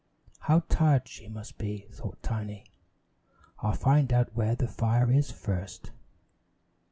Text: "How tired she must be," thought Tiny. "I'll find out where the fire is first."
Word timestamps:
"How 0.39 0.61
tired 0.67 1.07
she 1.07 1.27
must 1.27 1.59
be," 1.59 1.85
thought 1.91 2.23
Tiny. 2.23 2.63
"I'll 3.59 3.73
find 3.73 4.11
out 4.11 4.33
where 4.33 4.55
the 4.55 4.67
fire 4.67 5.11
is 5.11 5.29
first." 5.29 5.91